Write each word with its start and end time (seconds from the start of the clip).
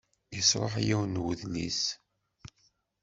Yesṛuḥ 0.35 0.73
yiwen 0.87 1.13
n 1.19 1.21
udlis. 1.29 1.81